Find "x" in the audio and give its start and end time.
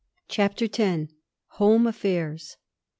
0.27-0.29, 0.65-1.11